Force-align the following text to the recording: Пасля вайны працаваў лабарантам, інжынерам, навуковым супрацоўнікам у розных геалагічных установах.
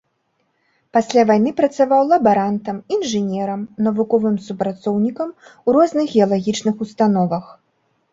Пасля 0.95 1.21
вайны 1.31 1.51
працаваў 1.59 2.01
лабарантам, 2.13 2.79
інжынерам, 2.97 3.61
навуковым 3.89 4.39
супрацоўнікам 4.47 5.29
у 5.35 5.69
розных 5.77 6.05
геалагічных 6.17 6.75
установах. 6.87 7.45